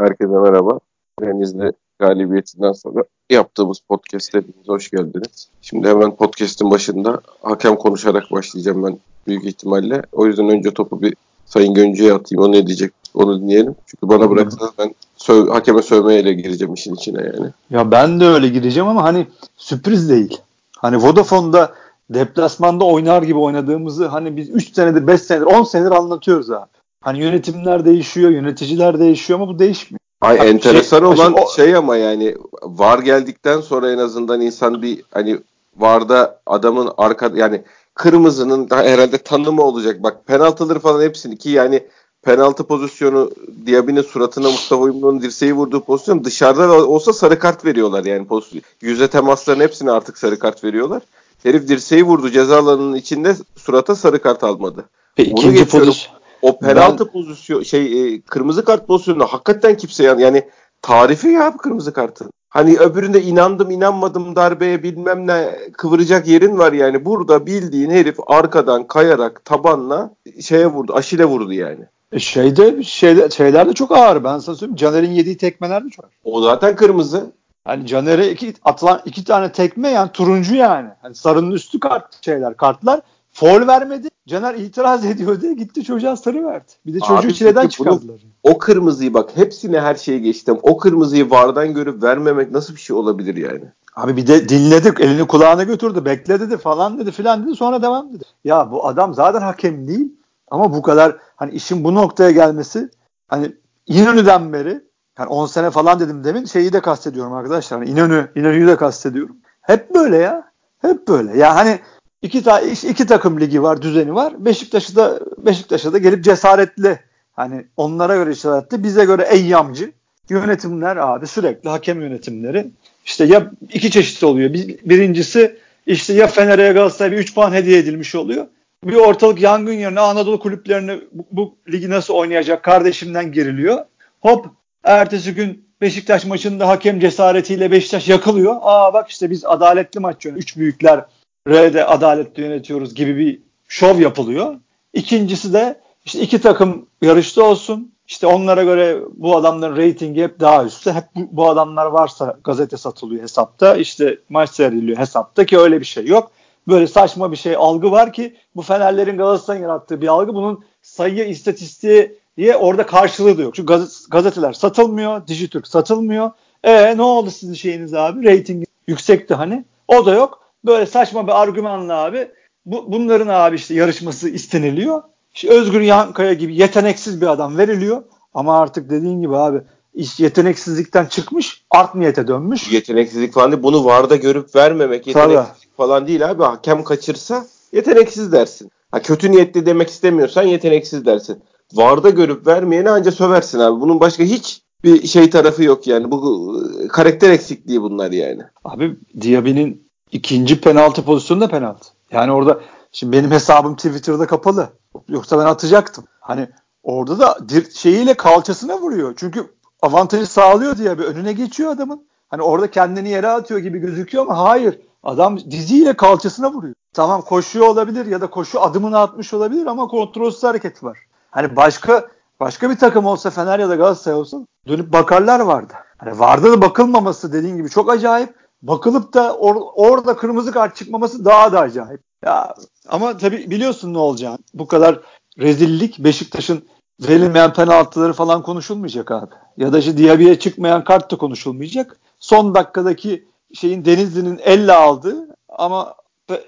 [0.00, 0.78] Herkese merhaba.
[1.20, 5.48] Denizli galibiyetinden sonra yaptığımız podcast'e hepiniz hoş geldiniz.
[5.62, 10.02] Şimdi hemen podcast'in başında hakem konuşarak başlayacağım ben büyük ihtimalle.
[10.12, 11.14] O yüzden önce topu bir
[11.46, 12.44] Sayın Göncü'ye atayım.
[12.44, 13.74] O ne diyecek onu dinleyelim.
[13.86, 17.50] Çünkü bana bıraksanız ben söv hakeme sövmeyle gireceğim işin içine yani.
[17.70, 19.26] Ya ben de öyle gireceğim ama hani
[19.56, 20.40] sürpriz değil.
[20.76, 21.72] Hani Vodafone'da
[22.10, 26.79] deplasmanda oynar gibi oynadığımızı hani biz 3 senedir, 5 senedir, 10 senedir anlatıyoruz abi.
[27.04, 30.00] Hani yönetimler değişiyor, yöneticiler değişiyor ama bu değişmiyor.
[30.20, 34.40] Ay Hani enteresan şey- olan şey- o- şey ama yani VAR geldikten sonra en azından
[34.40, 35.38] insan bir hani
[35.76, 37.62] VAR'da adamın arka yani
[37.94, 40.02] kırmızının da herhalde tanımı olacak.
[40.02, 41.82] Bak penaltıları falan hepsini ki yani
[42.22, 43.30] penaltı pozisyonu
[43.66, 48.62] Diaby'nin suratına Mustafa Uyumlu'nun dirseği vurduğu pozisyon dışarıda da olsa sarı kart veriyorlar yani pozisyon.
[48.80, 51.02] Yüze temasların hepsine artık sarı kart veriyorlar.
[51.42, 54.84] Herif dirseği vurdu ceza alanının içinde surata sarı kart almadı.
[55.18, 56.19] Ve Onu ikinci pozisyon.
[56.42, 60.48] O penaltı pozisyon şey e, kırmızı kart pozisyonunda hakikaten kimse yani, yani
[60.82, 62.30] tarifi ya bu kırmızı kartın.
[62.48, 67.04] Hani öbüründe inandım inanmadım darbeye bilmem ne kıvıracak yerin var yani.
[67.04, 70.94] Burada bildiğin herif arkadan kayarak tabanla şeye vurdu.
[70.94, 71.84] Aşile vurdu yani.
[72.12, 74.24] E şeyde, şeyde şeyler de çok ağır.
[74.24, 74.76] Ben sana söyleyeyim.
[74.76, 76.12] Caner'in yediği tekmeler de çok ağır.
[76.24, 77.32] O zaten kırmızı.
[77.64, 80.88] Hani Caner'e iki, atılan iki tane tekme yani turuncu yani.
[81.02, 83.00] Hani sarının üstü kart şeyler kartlar.
[83.32, 84.08] Foul vermedi.
[84.28, 86.72] Caner itiraz ediyor diye gitti çocuğa sarı verdi.
[86.86, 88.20] Bir de çocuğu Abi çileden peki bunu- çıkardılar.
[88.42, 90.58] O kırmızıyı bak hepsine her şeyi geçtim.
[90.62, 93.64] O kırmızıyı vardan görüp vermemek nasıl bir şey olabilir yani?
[93.96, 95.00] Abi bir de dinledik.
[95.00, 96.04] Elini kulağına götürdü.
[96.04, 97.56] Bekle dedi falan dedi filan dedi.
[97.56, 98.24] Sonra devam dedi.
[98.44, 100.12] Ya bu adam zaten hakem değil.
[100.50, 102.88] Ama bu kadar hani işin bu noktaya gelmesi
[103.28, 103.52] hani
[103.86, 104.80] İnönü'den beri
[105.18, 107.78] yani 10 sene falan dedim demin şeyi de kastediyorum arkadaşlar.
[107.78, 109.36] Hani İnönü, İnönü'yü de kastediyorum.
[109.60, 110.50] Hep böyle ya.
[110.78, 111.38] Hep böyle.
[111.38, 111.78] Ya hani
[112.22, 114.44] iki, ta iki takım ligi var, düzeni var.
[114.44, 116.98] Beşiktaş'ı da Beşiktaş'a da gelip cesaretli
[117.32, 119.92] hani onlara göre cesaretli, bize göre eyyamcı
[120.30, 122.66] yönetimler abi sürekli hakem yönetimleri
[123.04, 124.52] işte ya iki çeşit oluyor.
[124.52, 128.46] Bir, birincisi işte ya Fener'e ya Galatasaray'a bir 3 puan hediye edilmiş oluyor.
[128.84, 133.84] Bir ortalık yangın yerine Anadolu kulüplerine bu, bu ligi nasıl oynayacak kardeşimden giriliyor.
[134.20, 134.46] Hop
[134.84, 138.56] ertesi gün Beşiktaş maçında hakem cesaretiyle Beşiktaş yakılıyor.
[138.60, 140.42] Aa bak işte biz adaletli maç yönetiyoruz.
[140.42, 141.04] Üç büyükler
[141.50, 144.56] R'de adaletli yönetiyoruz gibi bir şov yapılıyor.
[144.92, 147.92] İkincisi de işte iki takım yarışta olsun.
[148.08, 150.92] İşte onlara göre bu adamların reytingi hep daha üstte.
[150.92, 153.76] Hep bu, bu adamlar varsa gazete satılıyor hesapta.
[153.76, 156.30] İşte maç seyrediliyor hesapta ki öyle bir şey yok.
[156.68, 160.34] Böyle saçma bir şey algı var ki bu Fenerlerin Galatasaray'ın yarattığı bir algı.
[160.34, 162.16] Bunun sayı istatistiği
[162.58, 163.54] orada karşılığı da yok.
[163.54, 165.26] Çünkü gaz- gazeteler satılmıyor.
[165.26, 166.30] Dijitürk satılmıyor.
[166.64, 168.24] E ne oldu sizin şeyiniz abi?
[168.26, 169.64] Reyting yüksekti hani.
[169.88, 170.39] O da yok.
[170.64, 172.28] Böyle saçma bir argümanla abi
[172.66, 175.02] bu, bunların abi işte yarışması isteniliyor.
[175.34, 178.02] İşte Özgür Yankaya gibi yeteneksiz bir adam veriliyor.
[178.34, 179.60] Ama artık dediğin gibi abi
[179.94, 182.72] iş yeteneksizlikten çıkmış art niyete dönmüş.
[182.72, 183.62] Yeteneksizlik falan değil.
[183.62, 186.42] Bunu VAR'da görüp vermemek yeteneksizlik falan değil abi.
[186.42, 188.70] Hakem kaçırsa yeteneksiz dersin.
[188.90, 191.42] Ha, kötü niyetli demek istemiyorsan yeteneksiz dersin.
[191.72, 193.80] VAR'da görüp vermeyeni anca söversin abi.
[193.80, 196.10] Bunun başka hiç bir şey tarafı yok yani.
[196.10, 198.42] Bu e, karakter eksikliği bunlar yani.
[198.64, 201.88] Abi Diaby'nin ikinci penaltı pozisyonu da penaltı.
[202.10, 202.60] Yani orada
[202.92, 204.68] şimdi benim hesabım Twitter'da kapalı.
[205.08, 206.04] Yoksa ben atacaktım.
[206.20, 206.48] Hani
[206.82, 209.14] orada da dir şeyiyle kalçasına vuruyor.
[209.16, 209.46] Çünkü
[209.82, 212.06] avantajı sağlıyor diye bir önüne geçiyor adamın.
[212.28, 214.80] Hani orada kendini yere atıyor gibi gözüküyor ama hayır.
[215.02, 216.74] Adam diziyle kalçasına vuruyor.
[216.92, 220.98] Tamam koşuyor olabilir ya da koşu adımını atmış olabilir ama kontrolsüz hareket var.
[221.30, 222.08] Hani başka
[222.40, 224.38] başka bir takım olsa Fener ya da Galatasaray olsa
[224.68, 225.72] dönüp bakarlar vardı.
[225.98, 228.34] Hani vardı da bakılmaması dediğin gibi çok acayip.
[228.62, 232.00] Bakılıp da or- orada kırmızı kart çıkmaması daha da acayip.
[232.24, 232.54] Ya
[232.88, 234.38] ama tabii biliyorsun ne olacağını.
[234.54, 235.00] Bu kadar
[235.38, 236.64] rezillik Beşiktaş'ın
[237.08, 239.34] verilmeyen penaltıları falan konuşulmayacak abi.
[239.56, 242.00] Ya da işte Diaby'ye çıkmayan kart da konuşulmayacak.
[242.18, 245.94] Son dakikadaki şeyin Denizli'nin elle aldığı ama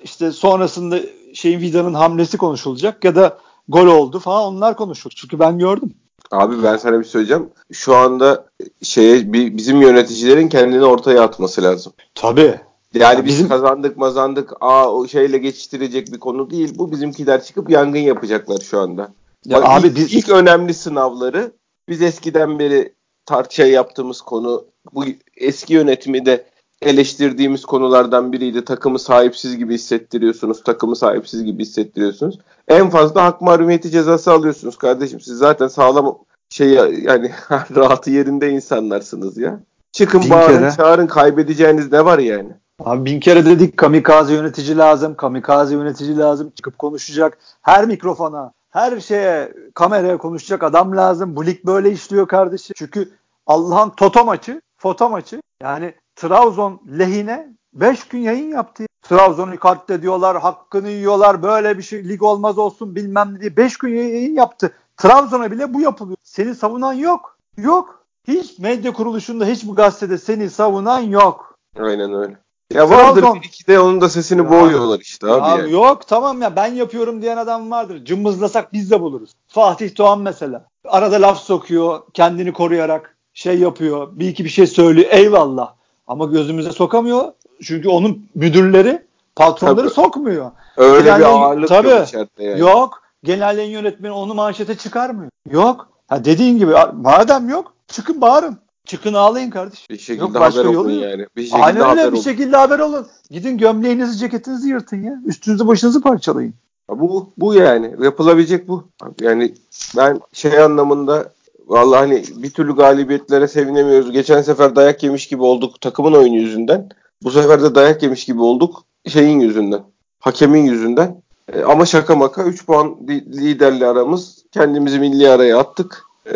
[0.02, 0.98] işte sonrasında
[1.34, 5.14] şeyin Vida'nın hamlesi konuşulacak ya da gol oldu falan onlar konuşulur.
[5.16, 5.94] Çünkü ben gördüm.
[6.32, 7.48] Abi ben sana bir söyleyeceğim.
[7.72, 8.46] Şu anda
[8.82, 11.92] şeye bir, bizim yöneticilerin kendini ortaya atması lazım.
[12.14, 12.60] Tabii.
[12.94, 16.72] Yani Ya biz bizim- kazandık mazandık aa o şeyle geçiştirecek bir konu değil.
[16.78, 19.12] Bu bizimkiler çıkıp yangın yapacaklar şu anda.
[19.44, 21.52] Ya Bak, abi ilk, biz ilk önemli sınavları
[21.88, 22.94] biz eskiden beri
[23.26, 25.04] tartışa yaptığımız konu bu
[25.36, 26.46] eski yönetimi de
[26.82, 28.64] eleştirdiğimiz konulardan biriydi.
[28.64, 30.62] Takımı sahipsiz gibi hissettiriyorsunuz.
[30.62, 32.38] Takımı sahipsiz gibi hissettiriyorsunuz.
[32.68, 35.20] En fazla hak mahrumiyeti cezası alıyorsunuz kardeşim.
[35.20, 36.18] Siz zaten sağlam
[36.48, 36.68] şey
[37.02, 39.60] yani rahatı yerinde insanlarsınız ya.
[39.92, 40.72] Çıkın Bin bağırın kere.
[40.76, 42.48] çağırın kaybedeceğiniz ne var yani?
[42.84, 46.52] Abi bin kere dedik kamikaze yönetici lazım, kamikaze yönetici lazım.
[46.56, 47.38] Çıkıp konuşacak.
[47.62, 51.36] Her mikrofona, her şeye, kameraya konuşacak adam lazım.
[51.36, 52.74] Bu lig böyle işliyor kardeşim.
[52.76, 53.08] Çünkü
[53.46, 55.42] Allah'ın toto maçı, foto maçı.
[55.62, 58.84] Yani Trabzon lehine 5 gün yayın yaptı.
[59.12, 63.96] Trabzon'u katlediyorlar, hakkını yiyorlar, böyle bir şey lig olmaz olsun bilmem ne diye 5 gün
[63.96, 64.72] yayın yaptı.
[64.96, 66.16] Trabzon'a bile bu yapılıyor.
[66.22, 67.36] Seni savunan yok.
[67.56, 68.04] Yok.
[68.28, 71.54] Hiç medya kuruluşunda hiç bu gazetede seni savunan yok.
[71.80, 72.36] Aynen öyle.
[72.74, 73.40] Ya vardır Trabzon.
[73.40, 75.60] bir iki de onun da sesini ya, boğuyorlar işte abi.
[75.60, 75.72] Yani.
[75.72, 78.04] Yok tamam ya ben yapıyorum diyen adam vardır.
[78.04, 79.30] Cımbızlasak biz de buluruz.
[79.48, 80.64] Fatih Doğan mesela.
[80.84, 84.08] Arada laf sokuyor kendini koruyarak şey yapıyor.
[84.12, 85.74] Bir iki bir şey söylüyor eyvallah.
[86.06, 87.32] Ama gözümüze sokamıyor.
[87.62, 89.02] Çünkü onun müdürleri
[89.36, 89.94] patronları tabii.
[89.94, 90.50] sokmuyor.
[90.76, 92.60] Öyle Genel bir ağırlık tabii, yok içeride yani.
[92.60, 93.02] Yok.
[93.24, 95.30] Genel yayın yönetmeni onu manşete çıkarmıyor.
[95.50, 95.88] Yok.
[96.08, 98.58] Ha dediğin gibi madem yok çıkın bağırın.
[98.84, 99.86] Çıkın ağlayın kardeşim.
[99.90, 101.26] Bir şekilde Yok, başka haber olun yani.
[101.36, 103.06] Bir şekilde Aynen öyle haber bir şekilde haber olun.
[103.30, 105.22] Gidin gömleğinizi ceketinizi yırtın ya.
[105.26, 106.54] Üstünüzü başınızı parçalayın.
[106.88, 108.84] Bu bu yani yapılabilecek bu.
[109.20, 109.54] Yani
[109.96, 111.32] ben şey anlamında
[111.66, 114.12] vallahi hani bir türlü galibiyetlere sevinemiyoruz.
[114.12, 116.88] Geçen sefer dayak yemiş gibi olduk takımın oyunu yüzünden.
[117.24, 119.82] Bu sefer de dayak yemiş gibi olduk şeyin yüzünden.
[120.18, 121.22] Hakemin yüzünden.
[121.52, 124.44] E, ama şaka maka 3 puan liderli aramız.
[124.52, 126.04] Kendimizi milli araya attık.
[126.26, 126.34] E,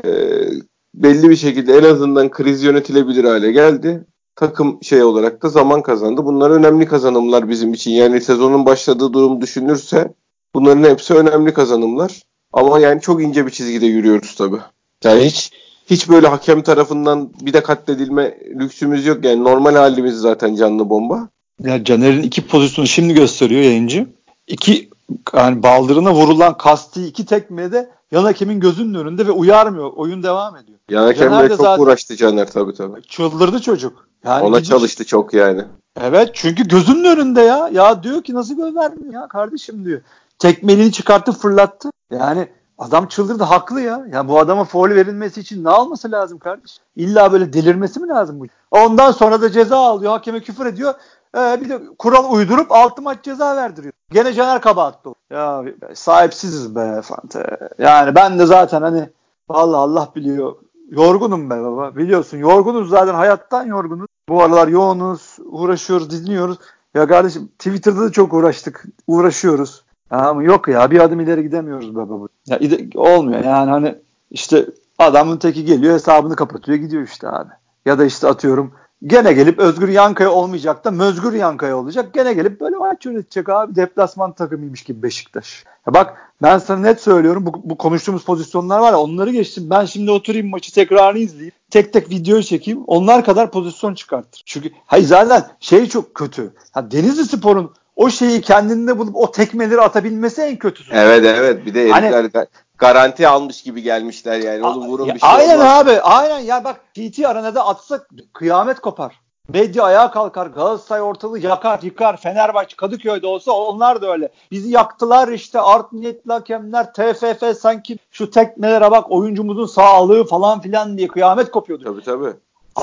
[0.94, 4.04] belli bir şekilde en azından kriz yönetilebilir hale geldi.
[4.36, 6.24] Takım şey olarak da zaman kazandı.
[6.24, 7.90] Bunlar önemli kazanımlar bizim için.
[7.90, 10.14] Yani sezonun başladığı durum düşünürse
[10.54, 12.22] bunların hepsi önemli kazanımlar.
[12.52, 14.60] Ama yani çok ince bir çizgide yürüyoruz tabii.
[15.04, 15.52] Yani hiç
[15.86, 19.24] hiç böyle hakem tarafından bir de katledilme lüksümüz yok.
[19.24, 21.28] Yani normal halimiz zaten canlı bomba.
[21.62, 24.06] Ya Caner'in iki pozisyonu şimdi gösteriyor yayıncı.
[24.46, 24.90] İki
[25.34, 29.92] yani baldırına vurulan kasti iki tekmede yan hakemin gözünün önünde ve uyarmıyor.
[29.96, 30.78] Oyun devam ediyor.
[30.90, 33.02] Yan hakemle çok zaten, uğraştı Caner tabii tabii.
[33.02, 34.08] Çıldırdı çocuk.
[34.24, 35.64] Yani Ona gidip, çalıştı çok yani.
[36.00, 37.70] Evet çünkü gözünün önünde ya.
[37.72, 40.00] Ya diyor ki nasıl göz vermiyor ya kardeşim diyor.
[40.38, 41.90] Tekmelini çıkarttı fırlattı.
[42.12, 42.48] Yani
[42.78, 44.06] adam çıldırdı haklı ya.
[44.12, 46.78] Ya bu adama foul verilmesi için ne alması lazım kardeş?
[46.96, 48.44] İlla böyle delirmesi mi lazım bu?
[48.70, 50.12] Ondan sonra da ceza alıyor.
[50.12, 50.94] Hakeme küfür ediyor.
[51.36, 53.92] Ee, bir de kural uydurup altı maç ceza verdiriyor.
[54.10, 55.64] Gene Caner kabahatli Ya
[55.94, 57.58] sahipsiziz be Fante.
[57.78, 59.08] Yani ben de zaten hani
[59.48, 60.56] vallahi Allah biliyor.
[60.90, 61.96] Yorgunum be baba.
[61.96, 64.06] Biliyorsun yorgunuz zaten hayattan yorgunuz.
[64.28, 66.58] Bu aralar yoğunuz, uğraşıyoruz, dinliyoruz.
[66.94, 68.84] Ya kardeşim Twitter'da da çok uğraştık.
[69.06, 69.84] Uğraşıyoruz.
[70.10, 72.26] Ama yok ya bir adım ileri gidemiyoruz be baba.
[72.46, 72.60] Ya
[72.94, 73.94] olmuyor yani hani
[74.30, 74.66] işte
[74.98, 77.50] adamın teki geliyor hesabını kapatıyor gidiyor işte abi.
[77.86, 78.72] Ya da işte atıyorum
[79.04, 82.14] Gene gelip Özgür Yankaya olmayacak da Mözgür Yankaya olacak.
[82.14, 83.76] Gene gelip böyle maç yönetecek abi.
[83.76, 85.64] Deplasman takımıymış gibi Beşiktaş.
[85.86, 87.46] Ya bak ben sana net söylüyorum.
[87.46, 89.70] Bu, bu konuştuğumuz pozisyonlar var ya onları geçtim.
[89.70, 91.52] Ben şimdi oturayım maçı tekrarını izleyeyim.
[91.70, 92.84] Tek tek video çekeyim.
[92.86, 94.42] Onlar kadar pozisyon çıkartır.
[94.46, 96.52] Çünkü hayır zaten şey çok kötü.
[96.72, 100.92] Ha, Denizli Spor'un o şeyi kendinde bulup o tekmeleri atabilmesi en kötüsü.
[100.94, 102.48] Evet evet bir de hani herifler hani,
[102.78, 104.66] garanti almış gibi gelmişler yani.
[104.66, 105.86] Onu vurun bir şey Aynen olmaz.
[105.86, 106.00] abi.
[106.00, 109.20] Aynen ya bak TT arenada atsak kıyamet kopar.
[109.48, 110.46] Medya ayağa kalkar.
[110.46, 112.16] Galatasaray ortalığı yakar yıkar.
[112.16, 114.28] Fenerbahçe Kadıköy'de olsa onlar da öyle.
[114.50, 120.98] Bizi yaktılar işte art niyetli hakemler TFF sanki şu tekmelere bak oyuncumuzun sağlığı falan filan
[120.98, 121.84] diye kıyamet kopuyordu.
[121.84, 122.32] Tabii tabii.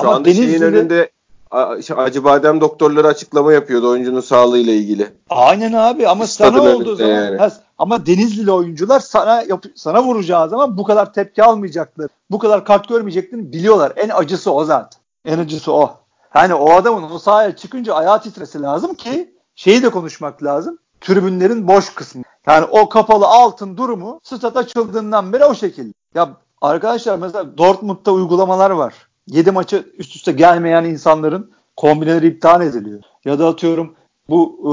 [0.00, 0.48] Ama anda Denizli'de...
[0.48, 1.10] şeyin önünde
[1.96, 5.12] Acı Badem doktorları açıklama yapıyordu oyuncunun sağlığıyla ilgili.
[5.30, 7.50] Aynen abi ama Stadın sana olduğu zaman yani.
[7.78, 12.08] ama Denizlili oyuncular sana yap, sana vuracağı zaman bu kadar tepki almayacaklar.
[12.30, 13.92] Bu kadar kart görmeyeceklerini biliyorlar.
[13.96, 15.00] En acısı o zaten.
[15.24, 15.94] En acısı o.
[16.34, 20.78] Yani o adamın o sahaya çıkınca ayağı titresi lazım ki şeyi de konuşmak lazım.
[21.00, 22.22] Tribünlerin boş kısmı.
[22.46, 25.92] Yani o kapalı altın durumu stat açıldığından beri o şekilde.
[26.14, 26.28] Ya
[26.62, 28.94] arkadaşlar mesela Dortmund'da uygulamalar var.
[29.26, 33.02] 7 maçı üst üste gelmeyen insanların kombineleri iptal ediliyor.
[33.24, 33.94] Ya da atıyorum
[34.28, 34.70] bu e,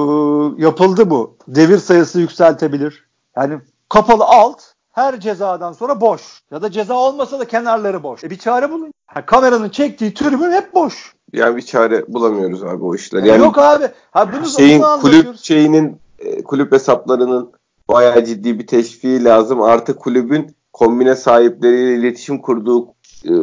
[0.63, 1.37] yapıldı bu.
[1.47, 3.05] Devir sayısı yükseltebilir.
[3.35, 6.21] Yani kapalı alt her cezadan sonra boş.
[6.51, 8.23] Ya da ceza olmasa da kenarları boş.
[8.23, 8.93] E bir çare bulun.
[9.05, 11.13] Ha, kameranın çektiği tribün hep boş.
[11.33, 13.23] Yani bir çare bulamıyoruz abi o işler.
[13.23, 13.87] Yani Yok abi.
[14.11, 17.51] Ha bunu şeyin kulüp şeyinin e, kulüp hesaplarının
[17.89, 19.61] bayağı ciddi bir teşviği lazım.
[19.61, 22.91] Artık kulübün kombine sahipleriyle iletişim kurduğu e,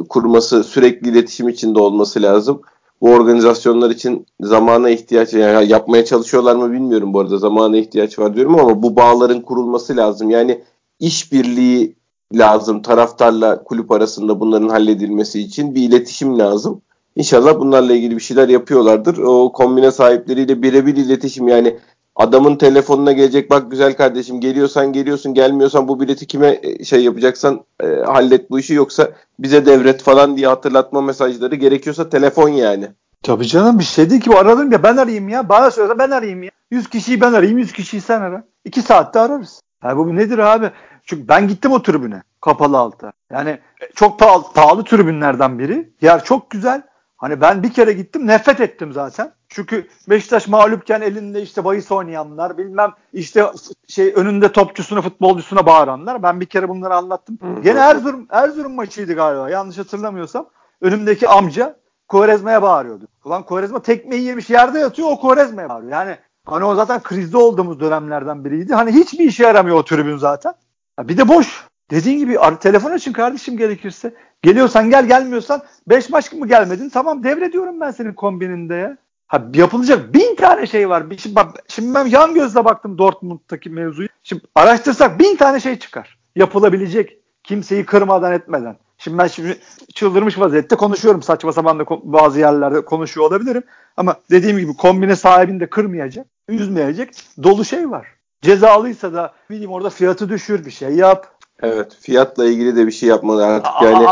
[0.09, 2.61] kurması, sürekli iletişim içinde olması lazım.
[3.01, 8.35] Bu organizasyonlar için zamana ihtiyaç yani yapmaya çalışıyorlar mı bilmiyorum bu arada zamana ihtiyaç var
[8.35, 10.31] diyorum ama bu bağların kurulması lazım.
[10.31, 10.63] Yani
[11.01, 11.97] işbirliği
[12.33, 16.83] lazım taraftarla kulüp arasında bunların halledilmesi için bir iletişim lazım.
[17.17, 19.19] İnşallah bunlarla ilgili bir şeyler yapıyorlardır.
[19.19, 21.79] O kombine sahipleriyle birebir iletişim yani
[22.19, 27.65] adamın telefonuna gelecek bak güzel kardeşim geliyorsan geliyorsun gelmiyorsan bu bileti kime e, şey yapacaksan
[27.81, 32.89] e, hallet bu işi yoksa bize devret falan diye hatırlatma mesajları gerekiyorsa telefon yani.
[33.23, 36.43] Tabii canım bir şey değil ki aradım ya ben arayayım ya bana söylese ben arayayım
[36.43, 36.51] ya.
[36.71, 38.45] 100 kişiyi ben arayayım 100 kişiyi sen ara.
[38.65, 39.61] 2 saatte ararız.
[39.81, 40.71] Ha bu nedir abi?
[41.05, 42.23] Çünkü ben gittim o tribüne.
[42.41, 43.13] kapalı alta.
[43.33, 43.59] Yani
[43.95, 45.93] çok pahalı, pahalı tribünlerden biri.
[46.03, 46.83] Yer çok güzel.
[47.17, 49.33] Hani ben bir kere gittim nefret ettim zaten.
[49.49, 53.47] Çünkü Beşiktaş mağlupken elinde işte bahis oynayanlar bilmem işte
[53.89, 56.23] şey önünde topçusuna futbolcusuna bağıranlar.
[56.23, 57.39] Ben bir kere bunları anlattım.
[57.63, 60.47] Gene Erzurum, Erzurum maçıydı galiba yanlış hatırlamıyorsam.
[60.81, 61.77] Önümdeki amca
[62.09, 63.05] Kovarezma'ya bağırıyordu.
[63.25, 65.93] Ulan Kovarezma tekmeyi yemiş yerde yatıyor o Kovarezma'ya bağırıyor.
[65.93, 68.75] Yani hani o zaten krizde olduğumuz dönemlerden biriydi.
[68.75, 70.55] Hani hiçbir işe yaramıyor o tribün zaten.
[71.01, 71.65] bir de boş.
[71.91, 74.15] Dediğin gibi telefon açın kardeşim gerekirse.
[74.43, 76.89] Geliyorsan gel gelmiyorsan 5 maç mı gelmedin?
[76.89, 78.97] Tamam devrediyorum ben senin kombininde ya.
[79.29, 81.05] Ha, yapılacak bin tane şey var.
[81.19, 84.09] Şimdi, bak, şimdi ben yan gözle baktım Dortmund'daki mevzuyu.
[84.23, 86.19] Şimdi araştırsak bin tane şey çıkar.
[86.37, 87.19] Yapılabilecek.
[87.45, 88.77] Kimseyi kırmadan etmeden.
[88.99, 89.59] Şimdi ben şimdi
[89.95, 91.23] çıldırmış vaziyette konuşuyorum.
[91.23, 93.63] Saçma sapan da bazı yerlerde konuşuyor olabilirim.
[93.97, 97.11] Ama dediğim gibi kombine sahibini de kırmayacak, üzmeyecek
[97.43, 98.07] dolu şey var.
[98.43, 101.27] Cezalıysa da bileyim orada fiyatı düşür bir şey yap.
[101.63, 104.07] Evet fiyatla ilgili de bir şey yapmalı artık yani.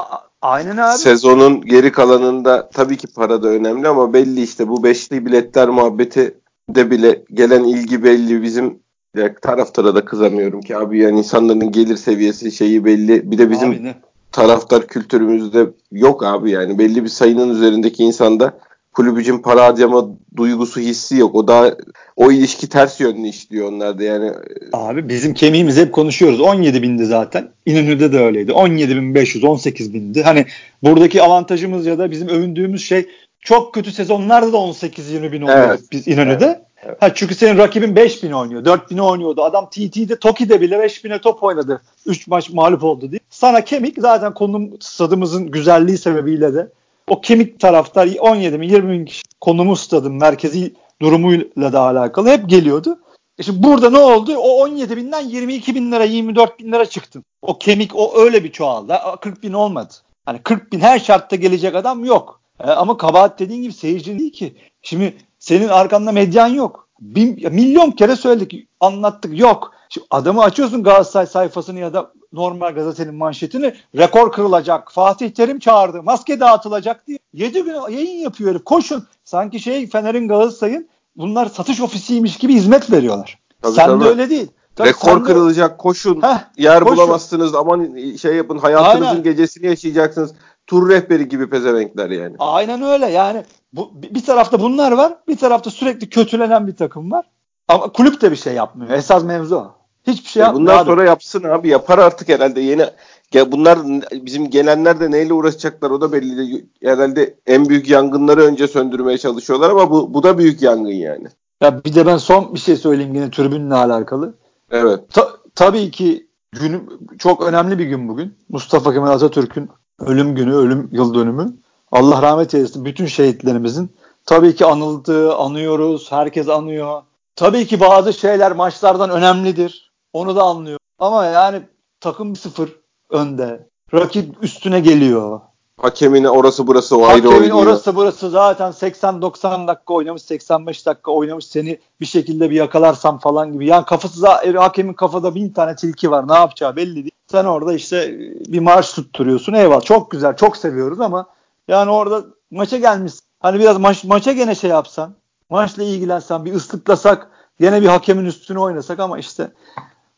[0.46, 0.98] Aynen abi.
[0.98, 6.34] Sezonun geri kalanında tabii ki para da önemli ama belli işte bu beşli biletler muhabbeti
[6.70, 8.78] de bile gelen ilgi belli bizim
[9.16, 13.30] ya taraftara da kızamıyorum ki abi yani insanların gelir seviyesi şeyi belli.
[13.30, 13.94] Bir de bizim abi
[14.32, 18.58] taraftar kültürümüzde yok abi yani belli bir sayının üzerindeki insanda
[18.96, 21.34] kulübücün para harcama duygusu hissi yok.
[21.34, 21.76] O da
[22.16, 24.32] o ilişki ters yönlü işliyor onlarda yani.
[24.72, 26.40] Abi bizim kemiğimiz hep konuşuyoruz.
[26.40, 27.48] 17 bindi zaten.
[27.66, 28.52] İnönü'de de öyleydi.
[28.52, 30.22] 17 bin 500, 18 bindi.
[30.22, 30.46] Hani
[30.82, 33.08] buradaki avantajımız ya da bizim övündüğümüz şey
[33.40, 35.80] çok kötü sezonlarda da 18-20 bin oluyor evet.
[35.92, 36.44] biz İnönü'de.
[36.44, 36.60] Evet.
[36.84, 37.02] Evet.
[37.02, 38.64] Ha, çünkü senin rakibin 5 bin oynuyor.
[38.64, 39.42] 4 bin oynuyordu.
[39.42, 41.82] Adam TT'de Toki'de bile 5 bine top oynadı.
[42.06, 43.20] 3 maç mağlup oldu diye.
[43.30, 46.68] Sana kemik zaten konum stadımızın güzelliği sebebiyle de
[47.08, 52.48] o kemik taraftar 17 bin 20 bin kişi konumu stadın merkezi durumuyla da alakalı hep
[52.48, 52.98] geliyordu.
[53.38, 54.36] E şimdi burada ne oldu?
[54.36, 57.24] O 17 binden 22 bin lira 24 bin lira çıktın.
[57.42, 58.98] O kemik o öyle bir çoğaldı.
[59.20, 59.94] 40 bin olmadı.
[60.26, 62.40] Hani 40 bin her şartta gelecek adam yok.
[62.60, 64.56] E, ama kabahat dediğin gibi seyirci değil ki.
[64.82, 66.88] Şimdi senin arkanda medyan yok.
[67.00, 69.38] Bin, milyon kere söyledik, anlattık.
[69.38, 69.75] Yok.
[69.88, 74.92] Şimdi adamı açıyorsun Galatasaray sayfasını ya da normal gazetenin manşetini rekor kırılacak.
[74.92, 76.02] Fatih Terim çağırdı.
[76.02, 77.18] Maske dağıtılacak diye.
[77.32, 78.64] 7 gün yayın yapıyor herif.
[78.64, 79.06] Koşun.
[79.24, 83.38] Sanki şey Fener'in Galatasaray'ın bunlar satış ofisiymiş gibi hizmet veriyorlar.
[83.62, 84.04] Tabii, Sen tabii.
[84.04, 84.48] de öyle değil.
[84.76, 85.76] Tabii Rekor kırılacak de...
[85.76, 86.22] koşun.
[86.22, 86.96] Heh, yer koşun.
[86.96, 89.22] bulamazsınız aman şey yapın hayatınızın Aynen.
[89.22, 90.32] gecesini yaşayacaksınız.
[90.66, 92.36] Tur rehberi gibi pezevenkler yani.
[92.38, 93.44] Aynen öyle yani.
[93.72, 97.24] Bu, bir tarafta bunlar var bir tarafta sürekli kötülenen bir takım var.
[97.68, 98.90] Ama kulüp de bir şey yapmıyor.
[98.90, 99.75] Esas mevzu o.
[100.06, 100.60] Hiçbir şey yapmıyor.
[100.60, 100.86] Bundan abi.
[100.86, 101.68] sonra yapsın abi.
[101.68, 102.60] Yapar artık herhalde.
[102.60, 102.86] Yeni
[103.34, 103.78] bunlar
[104.12, 106.66] bizim gelenler de neyle uğraşacaklar o da belli.
[106.82, 111.26] Herhalde en büyük yangınları önce söndürmeye çalışıyorlar ama bu, bu da büyük yangın yani.
[111.62, 114.34] Ya bir de ben son bir şey söyleyeyim yine tribünle alakalı.
[114.70, 115.00] Evet.
[115.12, 116.80] Ta, tabii ki günü
[117.18, 118.34] çok önemli bir gün bugün.
[118.48, 119.70] Mustafa Kemal Atatürk'ün
[120.00, 121.52] ölüm günü, ölüm yıl dönümü.
[121.92, 123.90] Allah rahmet eylesin bütün şehitlerimizin.
[124.24, 127.02] Tabii ki anıldığı, anıyoruz, herkes anıyor.
[127.36, 129.85] Tabii ki bazı şeyler maçlardan önemlidir.
[130.16, 130.78] Onu da anlıyor.
[130.98, 131.62] Ama yani
[132.00, 132.76] takım sıfır
[133.10, 133.68] önde.
[133.94, 135.40] Rakip üstüne geliyor.
[135.80, 137.56] Hakemin orası burası o ayrı Hakemin oynuyor.
[137.56, 143.52] orası burası zaten 80-90 dakika oynamış 85 dakika oynamış seni bir şekilde bir yakalarsam falan
[143.52, 143.66] gibi.
[143.66, 144.26] Yani kafası
[144.58, 147.10] hakemin kafada bin tane tilki var ne yapacağı belli değil.
[147.30, 148.18] Sen orada işte
[148.48, 151.26] bir marş tutturuyorsun eyvallah çok güzel çok seviyoruz ama
[151.68, 155.14] yani orada maça gelmiş hani biraz maç, maça gene şey yapsan
[155.50, 157.30] maçla ilgilensen bir ıslıklasak
[157.60, 159.50] gene bir hakemin üstüne oynasak ama işte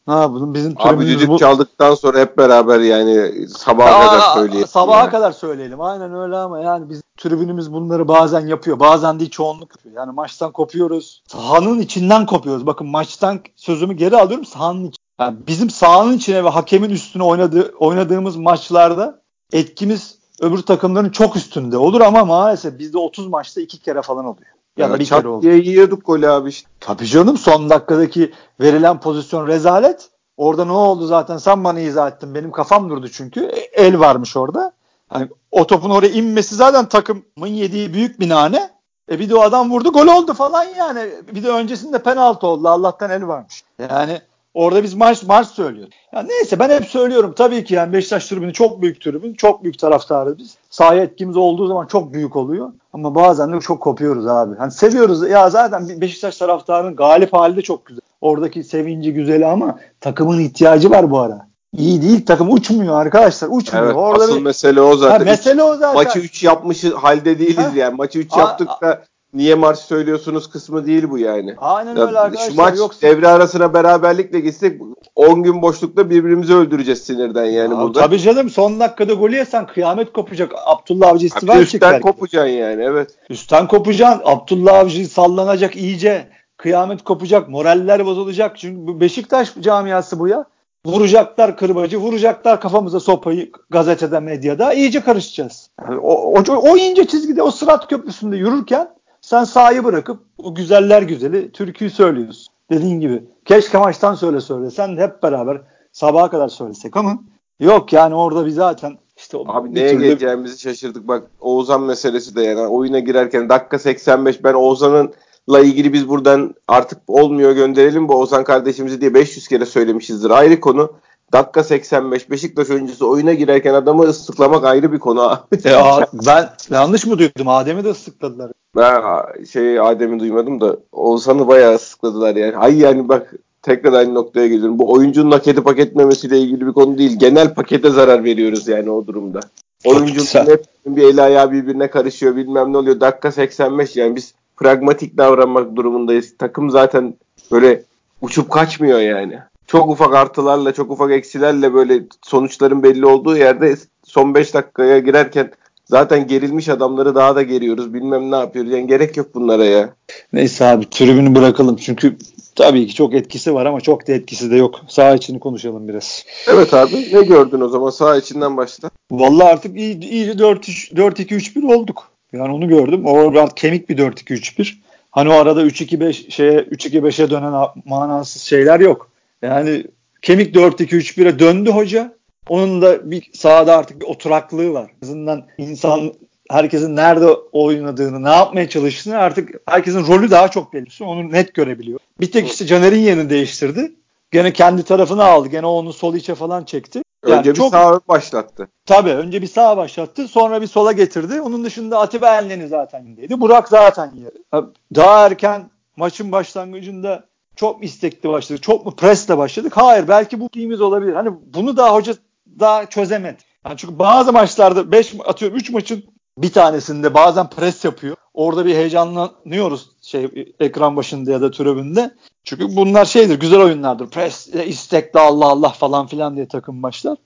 [0.09, 1.39] ne yapalım bizim Abi düdük bu...
[1.39, 4.69] çaldıktan sonra hep beraber yani sabaha Aa, kadar söyleyelim.
[4.69, 5.11] Sabaha yani.
[5.11, 8.81] kadar söyleyelim aynen öyle ama yani biz tribünümüz bunları bazen yapıyor.
[8.81, 9.95] Bazen değil çoğunluk yapıyor.
[9.95, 11.23] Yani maçtan kopuyoruz.
[11.27, 12.67] Sahanın içinden kopuyoruz.
[12.67, 15.03] Bakın maçtan sözümü geri alıyorum sahanın için.
[15.21, 19.21] Yani bizim sahanın içine ve hakemin üstüne oynadığı, oynadığımız maçlarda
[19.53, 24.58] etkimiz öbür takımların çok üstünde olur ama maalesef bizde 30 maçta iki kere falan oluyor.
[24.79, 25.47] Ya, ya bir kere oldu.
[25.47, 26.71] yiyorduk golü abi işte.
[26.81, 30.09] Tabii canım son dakikadaki verilen pozisyon rezalet.
[30.37, 32.35] Orada ne oldu zaten sen bana izah ettin.
[32.35, 33.41] Benim kafam durdu çünkü.
[33.45, 34.73] E, el varmış orada.
[35.09, 38.71] Hani o topun oraya inmesi zaten takımın yediği büyük bir nane.
[39.11, 41.11] E bir de o adam vurdu gol oldu falan yani.
[41.35, 42.69] Bir de öncesinde penaltı oldu.
[42.69, 43.65] Allah'tan el varmış.
[43.79, 44.21] Yani
[44.55, 45.95] Orada biz marş marş söylüyoruz.
[46.13, 49.35] Yani neyse ben hep söylüyorum tabii ki yani Beşiktaş tribünü çok büyük tribün.
[49.35, 50.57] Çok büyük taraftarız biz.
[50.71, 52.73] Sahaya etkimiz olduğu zaman çok büyük oluyor.
[52.99, 54.57] Ama bazen de çok kopuyoruz abi.
[54.57, 55.31] Hani seviyoruz.
[55.31, 58.01] Ya zaten Beşiktaş taraftarının galip hali de çok güzel.
[58.21, 61.49] Oradaki sevinci güzeli ama takımın ihtiyacı var bu ara.
[61.77, 63.87] İyi değil takım uçmuyor arkadaşlar uçmuyor.
[63.87, 64.43] Evet, Orada asıl bir...
[64.43, 65.19] mesele o zaten.
[65.19, 65.95] Ha, mesele o zaten.
[65.95, 67.73] Maçı 3 yapmış halde değiliz ha?
[67.75, 67.97] yani.
[67.97, 69.03] Maçı 3 yaptık da
[69.35, 71.55] niye marş söylüyorsunuz kısmı değil bu yani.
[71.59, 72.51] Aynen ya, öyle arkadaşlar.
[72.51, 73.07] Şu maç Yoksa...
[73.07, 74.81] devre arasına beraberlikle gitsek
[75.17, 78.01] 10 gün boşlukta birbirimizi öldüreceğiz sinirden yani ya, burada.
[78.01, 80.53] Tabii canım son dakikada golü yesen kıyamet kopacak.
[80.67, 81.75] Abdullah Avcı istifa edecek.
[81.75, 83.11] Üstten kopacaksın yani evet.
[83.31, 84.23] Üstten kopacaksın.
[84.25, 86.29] Abdullah Avcı sallanacak iyice.
[86.57, 87.49] Kıyamet kopacak.
[87.49, 88.59] Moraller bozulacak.
[88.59, 90.45] Çünkü Beşiktaş camiası bu ya.
[90.87, 94.73] Vuracaklar kırbacı, vuracaklar kafamıza sopayı gazetede, medyada.
[94.73, 95.71] iyice karışacağız.
[95.83, 98.89] Yani o, o, o ince çizgide, o sırat köprüsünde yürürken
[99.29, 102.55] sen sahayı bırakıp o güzeller güzeli türküyü söylüyorsun.
[102.71, 103.25] Dediğin gibi.
[103.45, 105.61] Keşke maçtan söyle söylesen hep beraber
[105.93, 107.19] sabaha kadar söylesek ama
[107.61, 110.03] yok yani orada bir zaten işte Abi neye türlü...
[110.03, 111.09] geleceğimizi şaşırdık.
[111.09, 115.13] Bak Oğuzhan meselesi de yani oyuna girerken dakika 85 ben Oğuzhan'ın
[115.51, 120.31] la ilgili biz buradan artık olmuyor gönderelim bu Ozan kardeşimizi diye 500 kere söylemişizdir.
[120.31, 120.93] Ayrı konu.
[121.33, 125.41] Dakika 85 Beşiktaş oyuncusu oyuna girerken adamı ıslıklamak ayrı bir konu abi.
[125.65, 127.49] Ya, ben yanlış mı duydum?
[127.49, 128.51] Adem'i de ıslıkladılar.
[128.77, 129.03] Ben
[129.45, 132.57] şey Adem'i duymadım da Oğuzhan'ı bayağı ıslıkladılar yani.
[132.57, 134.79] Ay yani bak tekrar aynı noktaya geliyorum.
[134.79, 137.19] Bu oyuncunun hak edip hak etmemesiyle ilgili bir konu değil.
[137.19, 139.41] Genel pakete zarar veriyoruz yani o durumda.
[139.85, 143.01] Oyuncunun hep bir el ayağı birbirine karışıyor bilmem ne oluyor.
[143.01, 146.35] Dakika 85 yani biz pragmatik davranmak durumundayız.
[146.39, 147.15] Takım zaten
[147.53, 147.83] böyle
[148.23, 149.39] uçup kaçmıyor yani.
[149.69, 155.51] Çok ufak artılarla, çok ufak eksilerle böyle sonuçların belli olduğu yerde son 5 dakikaya girerken
[155.85, 157.95] zaten gerilmiş adamları daha da geriyoruz.
[157.95, 158.73] Bilmem ne yapıyoruz.
[158.73, 159.91] Yani gerek yok bunlara ya.
[160.33, 161.77] Neyse abi tribünü bırakalım.
[161.77, 162.17] Çünkü
[162.55, 164.81] tabii ki çok etkisi var ama çok da etkisi de yok.
[164.89, 166.25] Sağ içini konuşalım biraz.
[166.47, 167.09] Evet abi.
[167.13, 167.91] Ne gördün o zaman?
[167.91, 168.91] Sağ içinden başla.
[169.11, 172.11] Vallahi artık iyice, iyice 4-2-3-1 olduk.
[172.33, 173.07] Yani onu gördüm.
[173.07, 174.75] O kemik bir 4-2-3-1.
[175.11, 179.11] Hani o arada 3-2-5 şeye 3-2-5'e dönen manasız şeyler yok.
[179.43, 179.85] Yani
[180.23, 182.19] kemik 4-2-3-1'e döndü hoca.
[182.49, 184.91] Onun da bir sahada artık bir oturaklığı var.
[185.03, 186.13] En azından insan
[186.51, 191.11] herkesin nerede oynadığını, ne yapmaya çalıştığını artık herkesin rolü daha çok belirsiyor.
[191.11, 192.01] Onu net görebiliyor.
[192.21, 193.93] Bir tek işte Caner'in yerini değiştirdi.
[194.31, 195.49] Gene kendi tarafına aldı.
[195.49, 197.03] Gene onu sol içe falan çekti.
[197.27, 198.69] Yani önce bir çok, sağ başlattı.
[198.87, 200.29] Tabii önce bir sağ başlattı.
[200.29, 201.41] Sonra bir sola getirdi.
[201.41, 203.41] Onun dışında Atiba Elneni zaten yerdeydi.
[203.41, 204.67] Burak zaten yeri.
[204.95, 207.25] Daha erken maçın başlangıcında
[207.59, 208.63] çok istekli başladık?
[208.63, 209.73] Çok mu presle başladık?
[209.77, 210.09] Hayır.
[210.09, 211.13] Belki bu iyimiz olabilir.
[211.13, 212.15] Hani bunu daha hoca
[212.61, 213.43] daha çözemedi.
[213.67, 216.05] Yani çünkü bazı maçlarda 5 atıyorum 3 maçın
[216.39, 218.17] bir tanesinde bazen pres yapıyor.
[218.35, 222.15] Orada bir heyecanlanıyoruz şey ekran başında ya da tribünde.
[222.45, 224.11] Çünkü bunlar şeydir, güzel oyunlardır.
[224.11, 227.19] Pres, istekli Allah Allah falan filan diye takım başlar.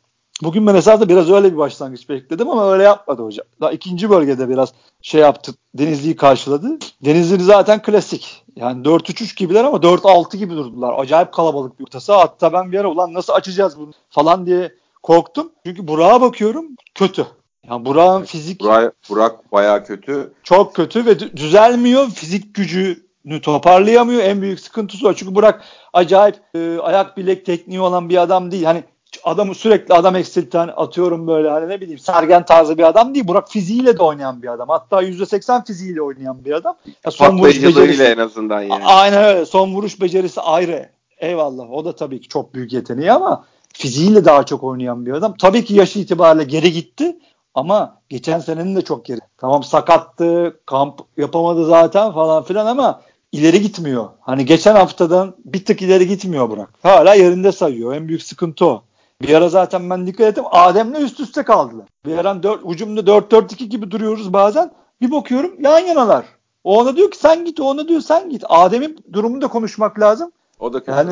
[0.42, 3.46] Bugün ben esasında biraz öyle bir başlangıç bekledim ama öyle yapmadı hocam.
[3.60, 5.52] Daha ikinci bölgede biraz şey yaptı.
[5.74, 6.78] Denizli'yi karşıladı.
[7.04, 8.44] Denizli zaten klasik.
[8.56, 10.94] Yani 4-3-3 gibiler ama 4-6 gibi durdular.
[10.98, 12.12] Acayip kalabalık bir ortası.
[12.12, 15.52] Hatta ben bir ara ulan nasıl açacağız bunu falan diye korktum.
[15.66, 17.26] Çünkü Burak'a bakıyorum kötü.
[17.68, 18.60] Yani Burak'ın fizik...
[18.60, 20.32] Burak, Burak bayağı kötü.
[20.42, 22.10] Çok kötü ve düzelmiyor.
[22.10, 24.22] Fizik gücünü toparlayamıyor.
[24.22, 25.14] En büyük sıkıntısı o.
[25.14, 28.64] Çünkü Burak acayip e, ayak bilek tekniği olan bir adam değil.
[28.64, 28.84] Hani
[29.24, 33.28] adamı sürekli adam eksilten atıyorum böyle hani ne bileyim Sergen tarzı bir adam değil.
[33.28, 34.68] Burak fiziğiyle de oynayan bir adam.
[34.68, 36.76] Hatta %80 fiziğiyle oynayan bir adam.
[37.04, 38.84] Ya son vuruş becerisi en azından yani.
[38.84, 39.46] Aynen öyle.
[39.46, 40.88] Son vuruş becerisi ayrı.
[41.18, 41.70] Eyvallah.
[41.70, 45.34] O da tabii ki çok büyük yeteneği ama fiziğiyle daha çok oynayan bir adam.
[45.40, 47.16] Tabii ki yaşı itibariyle geri gitti
[47.54, 49.20] ama geçen senenin de çok geri.
[49.38, 53.00] Tamam sakattı, kamp yapamadı zaten falan filan ama
[53.32, 54.08] ileri gitmiyor.
[54.20, 56.68] Hani geçen haftadan bir tık ileri gitmiyor Burak.
[56.82, 57.94] Hala yerinde sayıyor.
[57.94, 58.82] En büyük sıkıntı o.
[59.22, 60.44] Bir ara zaten ben dikkat ettim.
[60.50, 61.86] Adem'le üst üste kaldılar.
[62.06, 64.70] Bir ara 4, ucumda 4-4-2 gibi duruyoruz bazen.
[65.00, 66.24] Bir bakıyorum yan yanalar.
[66.64, 68.44] O ona diyor ki sen git, o ona diyor sen git.
[68.48, 70.32] Adem'in durumunu da konuşmak lazım.
[70.60, 70.90] O da kötü.
[70.90, 71.10] Yani,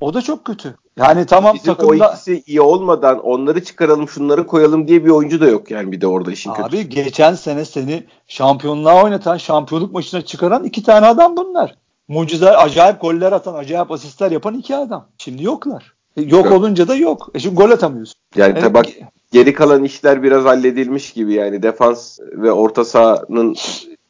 [0.00, 0.76] o da çok kötü.
[0.96, 2.08] Yani tamam Bizim takımda...
[2.08, 6.00] o ikisi iyi olmadan onları çıkaralım şunları koyalım diye bir oyuncu da yok yani bir
[6.00, 6.82] de orada işin Abi kötüsü.
[6.82, 11.74] geçen sene seni şampiyonluğa oynatan, şampiyonluk maçına çıkaran iki tane adam bunlar.
[12.08, 15.06] Mucizeler, acayip goller atan, acayip asistler yapan iki adam.
[15.18, 15.91] Şimdi yoklar.
[16.16, 16.58] Yok evet.
[16.58, 17.30] olunca da yok.
[17.34, 18.20] E şimdi gol atamıyorsun.
[18.36, 18.74] Yani evet.
[18.74, 18.86] bak
[19.32, 23.56] geri kalan işler biraz halledilmiş gibi yani defans ve orta sahanın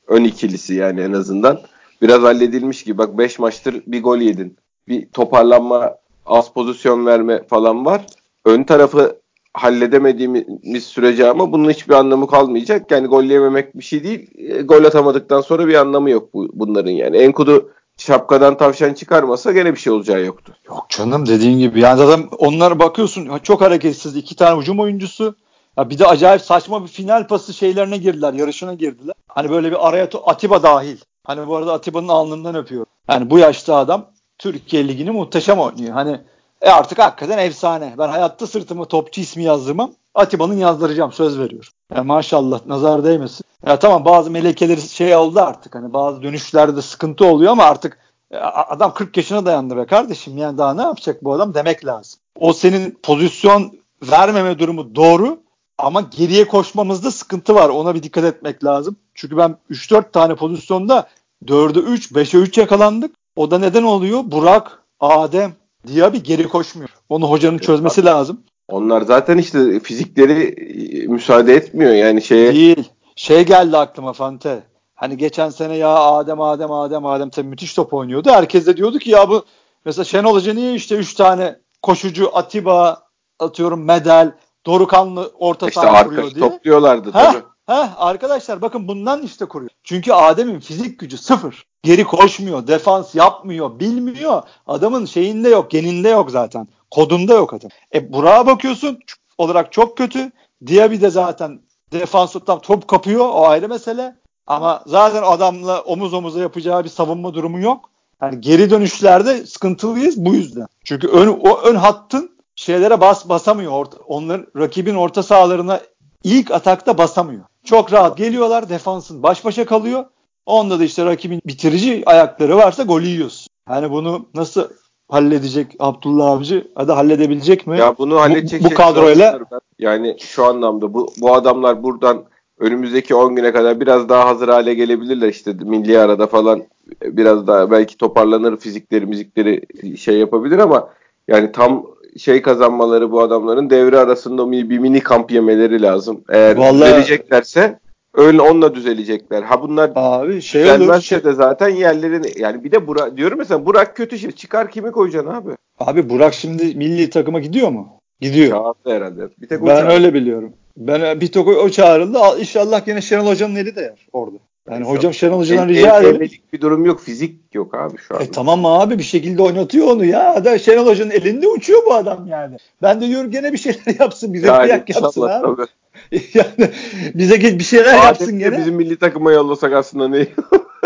[0.06, 1.60] ön ikilisi yani en azından
[2.02, 2.98] biraz halledilmiş gibi.
[2.98, 4.56] Bak 5 maçtır bir gol yedin.
[4.88, 5.94] Bir toparlanma,
[6.26, 8.06] az pozisyon verme falan var.
[8.44, 9.16] Ön tarafı
[9.54, 12.90] halledemediğimiz sürece ama bunun hiçbir anlamı kalmayacak.
[12.90, 14.30] Yani gol yememek bir şey değil.
[14.38, 17.16] E, gol atamadıktan sonra bir anlamı yok bu, bunların yani.
[17.16, 17.70] Enkudu
[18.02, 20.56] şapkadan tavşan çıkarmasa gene bir şey olacağı yoktu.
[20.68, 21.80] Yok canım dediğin gibi.
[21.80, 24.16] Yani zaten onlara bakıyorsun çok hareketsiz.
[24.16, 25.34] iki tane hücum oyuncusu.
[25.78, 28.32] Ya bir de acayip saçma bir final pası şeylerine girdiler.
[28.32, 29.14] Yarışına girdiler.
[29.28, 30.96] Hani böyle bir araya Atiba dahil.
[31.24, 32.86] Hani bu arada Atiba'nın alnından öpüyor.
[33.08, 35.92] Yani bu yaşta adam Türkiye Ligi'ni muhteşem oynuyor.
[35.92, 36.20] Hani
[36.62, 37.94] E artık hakikaten efsane.
[37.98, 39.92] Ben hayatta sırtıma topçu ismi yazdırmam.
[40.14, 41.68] Atiba'nın yazdıracağım söz veriyorum.
[41.94, 43.44] Ya maşallah nazar değmesin.
[43.66, 45.74] Ya tamam bazı melekeleri şey oldu artık.
[45.74, 47.98] Hani bazı dönüşlerde sıkıntı oluyor ama artık
[48.30, 50.38] e, adam 40 yaşına dayandı be kardeşim.
[50.38, 52.20] Yani daha ne yapacak bu adam demek lazım.
[52.40, 53.72] O senin pozisyon
[54.02, 55.38] vermeme durumu doğru
[55.78, 57.68] ama geriye koşmamızda sıkıntı var.
[57.68, 58.96] Ona bir dikkat etmek lazım.
[59.14, 61.08] Çünkü ben 3-4 tane pozisyonda
[61.44, 63.14] 4'e 3, 5'e 3 yakalandık.
[63.36, 64.20] O da neden oluyor?
[64.24, 65.52] Burak, Adem,
[65.86, 66.88] Diaby geri koşmuyor.
[67.08, 68.40] Onu hocanın çözmesi lazım.
[68.68, 72.52] Onlar zaten işte fizikleri e, müsaade etmiyor yani şeye.
[72.54, 72.88] Değil.
[73.16, 74.62] Şey geldi aklıma Fante.
[74.94, 78.30] Hani geçen sene ya Adem Adem Adem Adem tabii müthiş top oynuyordu.
[78.30, 79.44] Herkes de diyordu ki ya bu
[79.84, 83.02] mesela Şenol Hoca niye işte 3 tane koşucu Atiba
[83.38, 84.32] atıyorum Medel
[84.66, 86.48] Dorukanlı orta işte saha kuruyor diye.
[86.48, 87.42] topluyorlardı ha, tabii.
[87.66, 89.70] Ha, arkadaşlar bakın bundan işte kuruyor.
[89.84, 91.66] Çünkü Adem'in fizik gücü sıfır.
[91.82, 94.42] Geri koşmuyor, defans yapmıyor, bilmiyor.
[94.66, 96.68] Adamın şeyinde yok, geninde yok zaten.
[96.90, 97.70] Kodunda yok adam.
[97.94, 98.98] E Burak'a bakıyorsun
[99.38, 100.32] olarak çok kötü.
[100.66, 101.60] Diaby de zaten
[101.92, 104.16] defans tam top kapıyor o ayrı mesele.
[104.46, 107.90] Ama zaten adamla omuz omuza yapacağı bir savunma durumu yok.
[108.22, 110.66] Yani geri dönüşlerde sıkıntılıyız bu yüzden.
[110.84, 113.72] Çünkü ön, o ön hattın şeylere bas basamıyor.
[113.72, 115.80] Orta, onların rakibin orta sahalarına
[116.24, 117.44] ilk atakta basamıyor.
[117.64, 118.68] Çok rahat geliyorlar.
[118.68, 120.04] Defansın baş başa kalıyor.
[120.46, 123.48] Onda da işte rakibin bitirici ayakları varsa gol yiyorsun.
[123.68, 124.68] Yani bunu nasıl
[125.08, 126.68] halledecek Abdullah Avcı?
[126.74, 127.78] Hadi halledebilecek mi?
[127.78, 129.40] Ya bunu halledecek bu, bu şey kadroyla
[129.78, 132.24] yani şu anlamda bu bu adamlar buradan
[132.58, 136.62] önümüzdeki 10 güne kadar biraz daha hazır hale gelebilirler işte milli arada falan
[137.02, 139.62] biraz daha belki toparlanır fizikleri müzikleri
[139.96, 140.88] şey yapabilir ama
[141.28, 141.86] yani tam
[142.18, 146.24] şey kazanmaları bu adamların devre arasında bir mini kamp yemeleri lazım.
[146.28, 146.92] Eğer Vallahi...
[146.92, 147.78] vereceklerse
[148.14, 149.42] öyle onunla düzelecekler.
[149.42, 153.66] Ha bunlar abi şey gelmezse olur, de zaten yerlerini yani bir de Burak diyorum mesela
[153.66, 154.30] Burak kötü şey.
[154.30, 155.50] Çıkar kimi koyacaksın abi?
[155.80, 157.88] Abi Burak şimdi milli takıma gidiyor mu?
[158.20, 158.50] Gidiyor.
[158.50, 159.28] Çağırdı herhalde.
[159.40, 159.92] Bir tek ben çağırdı.
[159.92, 160.52] öyle biliyorum.
[160.76, 162.18] Ben bir tek o çağrıldı.
[162.38, 164.36] İnşallah yine Şenol Hoca'nın eli de yer orada.
[164.70, 166.30] Yani hocam Şenol Hoca'dan rica edelim.
[166.52, 167.00] bir durum yok.
[167.00, 168.22] Fizik yok abi şu an.
[168.22, 170.44] E tamam abi bir şekilde oynatıyor onu ya.
[170.44, 172.56] Da Şenol Hoca'nın elinde uçuyor bu adam yani.
[172.82, 174.34] Ben de diyorum gene bir şeyler yapsın.
[174.34, 175.46] Bize yani, kıyak yapsın abi.
[175.46, 175.66] Tabii.
[176.34, 176.70] yani
[177.14, 178.58] bize bir şeyler Adetli yapsın gene.
[178.58, 180.18] Bizim milli takıma yollasak aslında ne?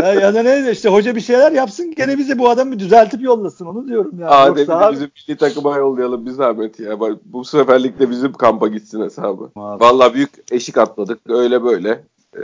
[0.03, 3.67] ya, ya da ne işte hoca bir şeyler yapsın gene bize bu adamı düzeltip yollasın
[3.67, 4.29] onu diyorum ya.
[4.29, 7.01] Adem'i de bizim milli takıma yollayalım bir zahmet ya.
[7.25, 9.51] Bu seferlik de bizim kampa gitsin hesabı.
[9.57, 9.85] Abi.
[9.85, 12.01] Vallahi büyük eşik atladık öyle böyle.
[12.37, 12.43] Ee,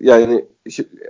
[0.00, 0.44] yani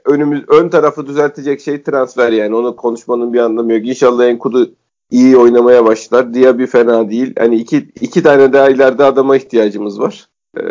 [0.04, 3.86] önümüz ön tarafı düzeltecek şey transfer yani onu konuşmanın bir anlamı yok.
[3.86, 4.70] İnşallah Enkudu
[5.10, 6.34] iyi oynamaya başlar.
[6.34, 7.32] Diaby fena değil.
[7.38, 10.26] Hani iki, iki tane daha ileride adama ihtiyacımız var.
[10.56, 10.62] Ee,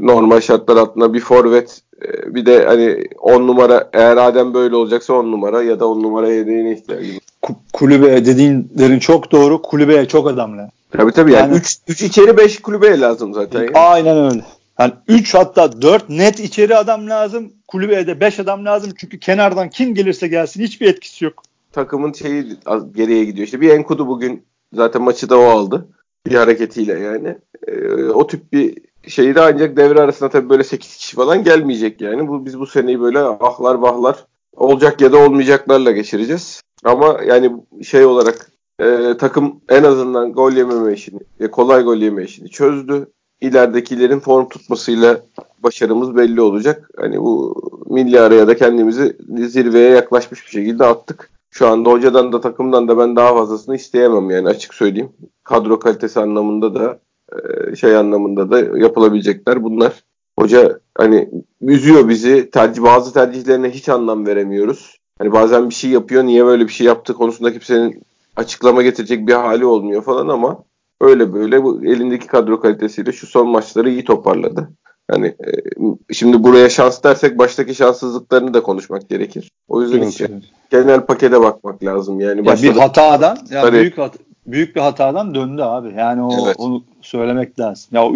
[0.00, 5.14] normal şartlar altında bir forvet e, bir de hani 10 numara eğer Adem böyle olacaksa
[5.14, 7.56] 10 numara ya da 10 numara yedeğine ihtiyacımız var.
[7.72, 9.62] Kulübe dediğinlerin çok doğru.
[9.62, 10.70] Kulübeye çok adam lazım.
[10.90, 13.60] Tabii tabii yani 3 yani, 3 içeri 5 kulübeye lazım zaten.
[13.60, 13.70] Yani.
[13.74, 14.44] Aynen öyle.
[14.78, 17.52] Yani 3 hatta 4 net içeri adam lazım.
[17.68, 18.92] Kulübeye de 5 adam lazım.
[18.96, 21.42] Çünkü kenardan kim gelirse gelsin hiçbir etkisi yok.
[21.72, 22.46] Takımın şeyi
[22.94, 23.44] geriye gidiyor.
[23.44, 25.88] İşte bir Enkudu bugün zaten maçı da o aldı.
[26.26, 27.38] Bir hareketiyle yani.
[27.66, 32.00] Ee, o tip bir şeyi de ancak devre arasında tabii böyle 8 kişi falan gelmeyecek
[32.00, 32.28] yani.
[32.28, 34.24] Bu biz bu seneyi böyle ahlar bahlar
[34.56, 36.62] olacak ya da olmayacaklarla geçireceğiz.
[36.84, 42.50] Ama yani şey olarak e, takım en azından gol yememe işini, kolay gol yeme işini
[42.50, 43.06] çözdü
[43.44, 45.20] ileridekilerin form tutmasıyla
[45.58, 46.90] başarımız belli olacak.
[46.96, 47.54] Hani bu
[47.86, 49.16] milli araya da kendimizi
[49.48, 51.30] zirveye yaklaşmış bir şekilde attık.
[51.50, 55.12] Şu anda hocadan da takımdan da ben daha fazlasını isteyemem yani açık söyleyeyim.
[55.44, 56.98] Kadro kalitesi anlamında da
[57.32, 60.04] e, şey anlamında da yapılabilecekler bunlar.
[60.38, 61.30] Hoca hani
[61.60, 62.50] üzüyor bizi.
[62.50, 64.98] Tercih, bazı tercihlerine hiç anlam veremiyoruz.
[65.18, 66.24] Hani bazen bir şey yapıyor.
[66.24, 68.02] Niye böyle bir şey yaptı konusunda kimsenin
[68.36, 70.64] açıklama getirecek bir hali olmuyor falan ama
[71.00, 74.68] öyle böyle bu elindeki kadro kalitesiyle şu son maçları iyi toparladı.
[75.10, 79.50] Hani e, şimdi buraya şans dersek baştaki şanssızlıklarını da konuşmak gerekir.
[79.68, 80.42] O yüzden evet, işte evet.
[80.70, 82.20] genel pakete bakmak lazım.
[82.20, 84.14] Yani ya bir hatadan ya büyük hat,
[84.46, 85.94] büyük bir hatadan döndü abi.
[85.98, 86.56] Yani o evet.
[86.58, 87.88] onu söylemek lazım.
[87.92, 88.14] Ya o,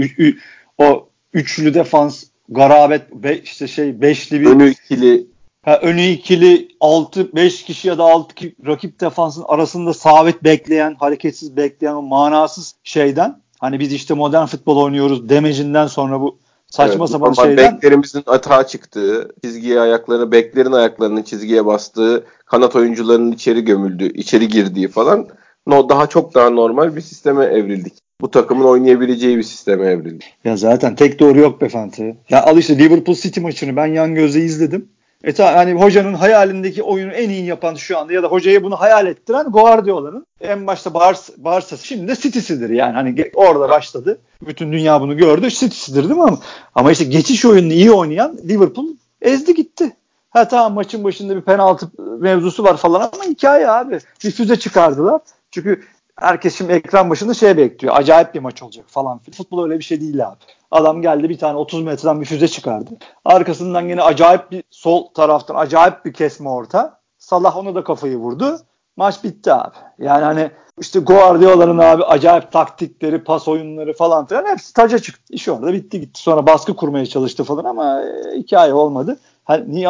[0.78, 5.26] o üçlü defans garabet be, işte şey beşli bir önü ikili
[5.68, 8.34] Ha, önü ikili 6-5 kişi ya da 6
[8.66, 14.76] rakip defansın arasında sabit bekleyen, hareketsiz bekleyen o manasız şeyden hani biz işte modern futbol
[14.76, 21.22] oynuyoruz demecinden sonra bu saçma evet, sapan şeyden beklerimizin atağa çıktığı, çizgiye ayaklarını, beklerin ayaklarının
[21.22, 25.28] çizgiye bastığı, kanat oyuncularının içeri gömüldüğü, içeri girdiği falan
[25.66, 27.94] no, daha çok daha normal bir sisteme evrildik.
[28.20, 30.34] Bu takımın oynayabileceği bir sisteme evrildik.
[30.44, 32.16] Ya zaten tek doğru yok be Fante.
[32.30, 34.88] Ya al işte Liverpool City maçını ben yan gözle izledim.
[35.24, 38.80] E ta, hani hocanın hayalindeki oyunu en iyi yapan şu anda ya da hocayı bunu
[38.80, 44.18] hayal ettiren Guardiola'nın en başta Bars, Barsa'sı şimdi de City'sidir yani hani orada başladı.
[44.46, 45.50] Bütün dünya bunu gördü.
[45.50, 46.38] City'sidir değil mi ama
[46.74, 48.86] ama işte geçiş oyununu iyi oynayan Liverpool
[49.22, 49.96] ezdi gitti.
[50.30, 53.98] Ha tamam maçın başında bir penaltı mevzusu var falan ama hikaye abi.
[54.24, 55.20] Bir füze çıkardılar.
[55.50, 55.82] Çünkü
[56.16, 57.96] herkes şimdi ekran başında şey bekliyor.
[57.96, 59.20] Acayip bir maç olacak falan.
[59.36, 60.38] Futbol öyle bir şey değil abi.
[60.70, 62.90] Adam geldi bir tane 30 metreden bir füze çıkardı.
[63.24, 67.00] Arkasından yine acayip bir sol taraftan acayip bir kesme orta.
[67.18, 68.58] Salah ona da kafayı vurdu.
[68.96, 69.74] Maç bitti abi.
[69.98, 70.50] Yani hani
[70.80, 75.22] işte Guardiola'nın abi acayip taktikleri, pas oyunları falan filan hepsi taca çıktı.
[75.30, 76.20] İş orada bitti gitti.
[76.20, 79.18] Sonra baskı kurmaya çalıştı falan ama e, hikaye olmadı.
[79.44, 79.88] Hani niye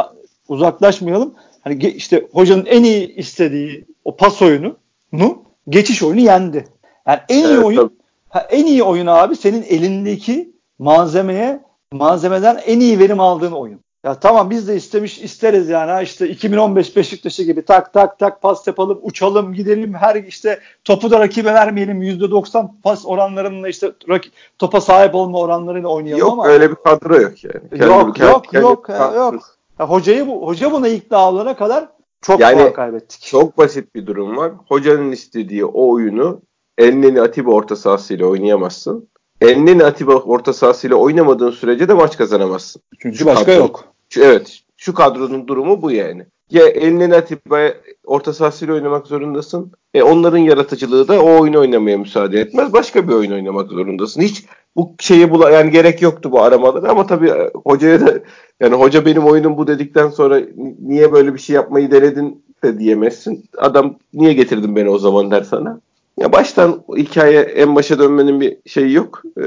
[0.49, 1.35] uzaklaşmayalım?
[1.61, 4.77] Hani işte hocanın en iyi istediği o pas oyunu
[5.13, 6.69] nu geçiş oyunu yendi.
[7.07, 11.61] Yani en iyi evet, oyun ha, en iyi oyun abi senin elindeki malzemeye
[11.93, 13.81] malzemeden en iyi verim aldığın oyun.
[14.05, 18.43] Ya tamam biz de istemiş isteriz yani ha işte 2015 Beşiktaş'ı gibi tak tak tak
[18.43, 24.33] pas yapalım uçalım gidelim her işte topu da rakibe vermeyelim %90 pas oranlarıyla işte rakip,
[24.59, 26.47] topa sahip olma oranlarıyla oynayalım yok, ama.
[26.47, 27.71] Yok öyle bir kadro yok yani.
[27.71, 29.57] Kendi, yok kendi, yok kendi, yok kendi, yok.
[29.79, 31.89] Ya hocayı bu hoca buna ikna olana kadar
[32.21, 33.23] çok yani, puan kaybettik.
[33.23, 34.53] Çok basit bir durum var.
[34.69, 36.41] Hocanın istediği o oyunu
[36.79, 39.09] Elneni Atiba orta sahasıyla oynayamazsın.
[39.41, 42.83] Elneni Atiba orta sahasıyla oynamadığın sürece de maç kazanamazsın.
[42.99, 43.85] Çünkü şu başka kadro, yok.
[44.09, 44.61] Şu, evet.
[44.77, 46.27] Şu kadronun durumu bu yani.
[46.51, 47.75] Ya Elneni Atiba'ya
[48.07, 49.73] orta sahasıyla oynamak zorundasın.
[49.95, 52.73] E onların yaratıcılığı da o oyunu oynamaya müsaade etmez.
[52.73, 54.21] Başka bir oyun oynamak zorundasın.
[54.21, 54.45] Hiç
[54.77, 58.19] bu şeyi bula yani gerek yoktu bu aramalara ama tabii e, hocaya da
[58.61, 60.41] yani hoca benim oyunum bu dedikten sonra
[60.83, 63.45] niye böyle bir şey yapmayı denedin de diyemezsin.
[63.59, 65.81] Adam niye getirdin beni o zaman der sana.
[66.21, 69.23] Ya baştan hikaye en başa dönmenin bir şeyi yok.
[69.39, 69.43] Ee,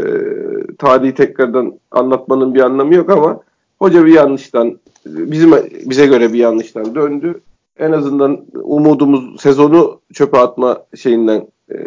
[0.77, 3.39] tarihi tekrardan anlatmanın bir anlamı yok ama
[3.79, 5.51] hoca bir yanlıştan bizim
[5.85, 7.41] bize göre bir yanlıştan döndü.
[7.79, 11.77] En azından umudumuz sezonu çöpe atma şeyinden e,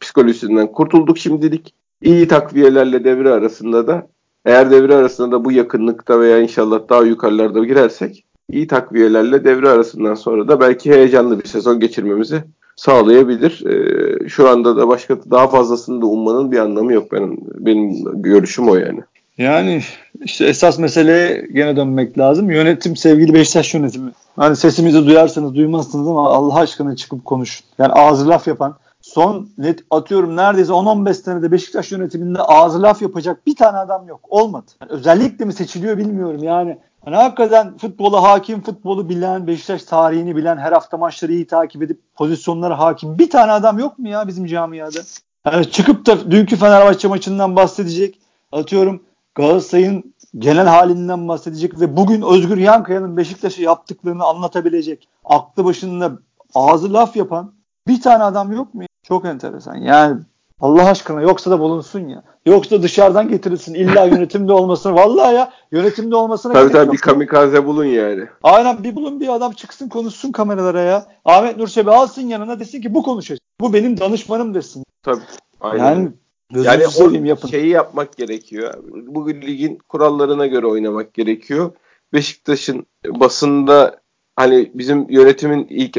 [0.00, 1.74] psikolojisinden kurtulduk şimdilik.
[2.02, 4.06] İyi takviyelerle devre arasında da
[4.44, 10.14] eğer devre arasında da bu yakınlıkta veya inşallah daha yukarılarda girersek iyi takviyelerle devre arasından
[10.14, 12.42] sonra da belki heyecanlı bir sezon geçirmemizi
[12.78, 13.66] sağlayabilir.
[13.66, 18.68] E, şu anda da başka daha fazlasını da ummanın bir anlamı yok benim benim görüşüm
[18.68, 19.00] o yani.
[19.38, 19.82] Yani
[20.24, 22.50] işte esas meseleye gene dönmek lazım.
[22.50, 24.10] Yönetim sevgili Beşiktaş yönetimi.
[24.36, 27.66] Hani sesimizi duyarsanız duymazsınız ama Allah aşkına çıkıp konuşun.
[27.78, 33.46] Yani ağzı laf yapan son net atıyorum neredeyse 10-15 senede Beşiktaş yönetiminde ağzı laf yapacak
[33.46, 34.20] bir tane adam yok.
[34.28, 34.66] Olmadı.
[34.80, 36.78] Yani özellikle mi seçiliyor bilmiyorum yani.
[37.04, 42.00] Hani hakikaten futbola hakim, futbolu bilen, Beşiktaş tarihini bilen, her hafta maçları iyi takip edip
[42.14, 44.98] pozisyonlara hakim bir tane adam yok mu ya bizim camiada?
[45.46, 48.20] Yani çıkıp da dünkü Fenerbahçe maçından bahsedecek.
[48.52, 49.02] Atıyorum
[49.34, 55.08] Galatasaray'ın genel halinden bahsedecek ve bugün Özgür Yankaya'nın Beşiktaş'a yaptıklarını anlatabilecek.
[55.24, 56.12] Aklı başında
[56.54, 57.52] ağzı laf yapan
[57.86, 58.82] bir tane adam yok mu?
[59.02, 59.74] Çok enteresan.
[59.74, 60.20] Yani
[60.60, 62.22] Allah aşkına yoksa da bulunsun ya.
[62.46, 63.74] Yoksa dışarıdan getirilsin.
[63.74, 64.94] İlla yönetimde olmasın.
[64.94, 68.24] Vallahi ya yönetimde olmasına Tabii tabii bir kamikaze bulun yani.
[68.42, 71.06] Aynen bir bulun bir adam çıksın konuşsun kameralara ya.
[71.24, 73.42] Ahmet Nurçebi alsın yanına desin ki bu konuşacak.
[73.60, 74.84] Bu benim danışmanım desin.
[75.02, 75.20] Tabii.
[75.60, 75.84] Aynen.
[75.84, 76.10] Yani
[76.52, 77.48] yani o yapın.
[77.48, 78.74] şeyi yapmak gerekiyor.
[79.06, 81.70] Bugün ligin kurallarına göre oynamak gerekiyor.
[82.12, 84.00] Beşiktaş'ın basında
[84.36, 85.98] hani bizim yönetimin ilk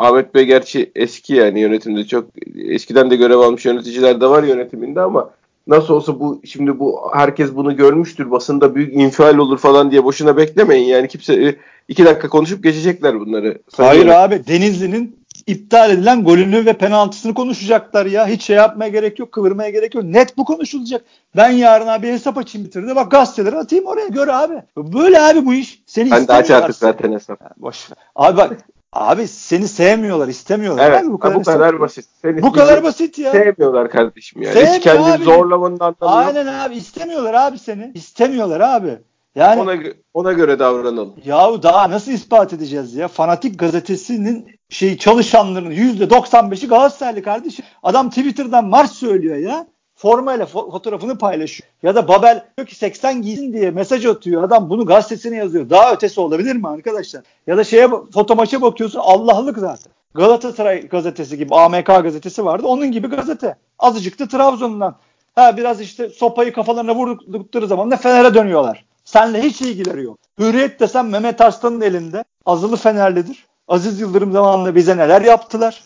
[0.00, 2.24] Ahmet Bey gerçi eski yani yönetimde çok
[2.56, 5.30] eskiden de görev almış yöneticiler de var yönetiminde ama
[5.66, 10.36] nasıl olsa bu şimdi bu herkes bunu görmüştür basında büyük infial olur falan diye boşuna
[10.36, 11.56] beklemeyin yani kimse e,
[11.88, 13.58] iki dakika konuşup geçecekler bunları.
[13.76, 18.26] Hayır abi Denizli'nin iptal edilen golünü ve penaltısını konuşacaklar ya.
[18.26, 20.04] Hiç şey yapmaya gerek yok, kıvırmaya gerek yok.
[20.04, 21.04] Net bu konuşulacak.
[21.36, 22.96] Ben yarın abi hesap açayım bitirdi.
[22.96, 24.54] Bak gazeteleri atayım oraya gör abi.
[24.76, 25.82] Böyle abi bu iş.
[25.86, 27.40] Seni ben de aç artık zaten hesap.
[27.40, 27.98] Yani boş ver.
[28.14, 28.56] Abi bak
[28.92, 30.90] Abi seni sevmiyorlar, istemiyorlar.
[30.90, 32.06] Evet, abi, bu kadar, bu kadar basit.
[32.22, 33.32] Seni bu kadar basit ya.
[33.32, 34.54] Sevmiyorlar kardeşim yani.
[34.54, 35.24] Sevmiyor Hiç kendini abi.
[35.24, 36.54] zorlamanın anlamı Aynen yok.
[36.54, 37.92] abi istemiyorlar abi seni.
[37.94, 38.98] İstemiyorlar abi.
[39.34, 39.74] Yani ona,
[40.14, 41.14] ona göre davranalım.
[41.24, 43.08] Yahu daha nasıl ispat edeceğiz ya?
[43.08, 47.64] Fanatik gazetesinin şey çalışanlarının %95'i Galatasaraylı kardeşim.
[47.82, 49.66] Adam Twitter'dan marş söylüyor ya
[50.00, 51.70] formayla fo- fotoğrafını paylaşıyor.
[51.82, 54.42] Ya da Babel diyor ki 80 giysin diye mesaj atıyor.
[54.42, 55.70] Adam bunu gazetesine yazıyor.
[55.70, 57.22] Daha ötesi olabilir mi arkadaşlar?
[57.46, 59.92] Ya da şeye foto maça bakıyorsun Allah'lık zaten.
[60.14, 62.66] Galatasaray gazetesi gibi AMK gazetesi vardı.
[62.66, 63.56] Onun gibi gazete.
[63.78, 64.96] Azıcık da Trabzon'dan.
[65.34, 68.84] Ha biraz işte sopayı kafalarına vurdukları zaman da Fener'e dönüyorlar.
[69.04, 70.18] Senle hiç ilgileri yok.
[70.38, 72.24] Hürriyet desem Mehmet Arslan'ın elinde.
[72.46, 73.46] Azılı Fenerlidir.
[73.68, 75.84] Aziz Yıldırım zamanında bize neler yaptılar.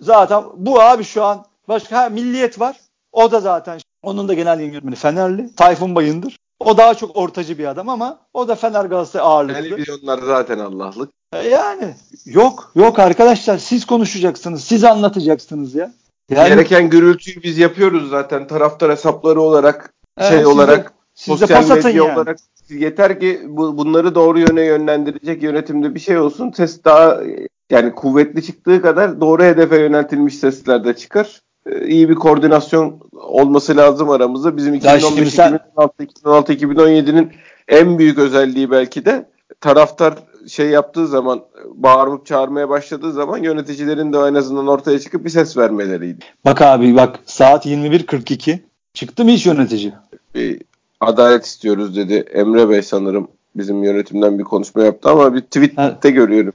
[0.00, 2.76] Zaten bu abi şu an başka ha, milliyet var.
[3.12, 5.54] O da zaten onun da genel yayın yönetmeni Fenerli.
[5.54, 6.38] Tayfun Bayındır.
[6.60, 9.62] O daha çok ortacı bir adam ama o da Fener Galatasaray ağırlıklı.
[9.62, 11.10] Televizyonlar zaten Allah'lık.
[11.32, 11.94] E yani
[12.26, 14.64] yok yok arkadaşlar siz konuşacaksınız.
[14.64, 15.92] Siz anlatacaksınız ya.
[16.30, 21.34] Yani, Gereken gürültüyü biz yapıyoruz zaten taraftar hesapları olarak Evet, şey siz de- olarak siz
[21.34, 22.14] de sosyal pas medya yani.
[22.14, 26.50] olarak yeter ki bu, bunları doğru yöne yönlendirecek yönetimde bir şey olsun.
[26.50, 27.20] Ses daha
[27.70, 31.40] yani kuvvetli çıktığı kadar doğru hedefe yöneltilmiş sesler de çıkar.
[31.66, 34.56] Ee, iyi bir koordinasyon olması lazım aramızda.
[34.56, 37.32] Bizim Ya şimdi 2015 sen- 2016 2016 2017'nin
[37.68, 39.28] en büyük özelliği belki de
[39.60, 40.14] taraftar
[40.48, 41.40] şey yaptığı zaman
[41.74, 46.24] bağırıp çağırmaya başladığı zaman yöneticilerin de en azından ortaya çıkıp bir ses vermeleriydi.
[46.44, 48.58] Bak abi bak saat 21.42.
[48.94, 49.92] Çıktı mı hiç yönetici?
[50.34, 50.60] bir
[51.00, 52.14] adalet istiyoruz dedi.
[52.14, 56.52] Emre Bey sanırım bizim yönetimden bir konuşma yaptı ama bir tweette görüyorum.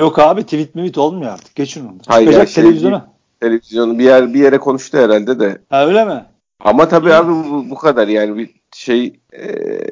[0.00, 1.54] Yok abi tweet tweet olmuyor artık.
[1.54, 1.96] Geçin onu.
[2.06, 3.13] Hayır, Çıkacak şey televizyona.
[3.40, 5.58] Televizyonu bir yer bir yere konuştu herhalde de.
[5.70, 6.24] Ha öyle mi?
[6.60, 9.46] Ama tabii abi bu, bu kadar yani bir şey e,